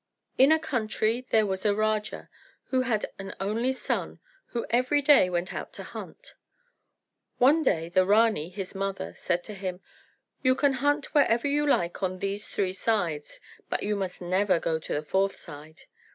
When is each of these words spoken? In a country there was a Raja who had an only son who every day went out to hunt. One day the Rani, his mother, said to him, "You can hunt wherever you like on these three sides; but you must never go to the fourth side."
In 0.35 0.51
a 0.51 0.57
country 0.57 1.27
there 1.29 1.45
was 1.45 1.63
a 1.63 1.75
Raja 1.75 2.27
who 2.69 2.81
had 2.81 3.05
an 3.19 3.35
only 3.39 3.71
son 3.71 4.19
who 4.47 4.65
every 4.71 4.99
day 4.99 5.29
went 5.29 5.53
out 5.53 5.73
to 5.73 5.83
hunt. 5.83 6.33
One 7.37 7.61
day 7.61 7.87
the 7.87 8.03
Rani, 8.03 8.49
his 8.49 8.73
mother, 8.73 9.13
said 9.13 9.43
to 9.43 9.53
him, 9.53 9.79
"You 10.41 10.55
can 10.55 10.73
hunt 10.81 11.13
wherever 11.13 11.47
you 11.47 11.67
like 11.67 12.01
on 12.01 12.17
these 12.17 12.47
three 12.47 12.73
sides; 12.73 13.39
but 13.69 13.83
you 13.83 13.95
must 13.95 14.23
never 14.23 14.59
go 14.59 14.79
to 14.79 14.93
the 14.95 15.03
fourth 15.03 15.35
side." 15.35 15.83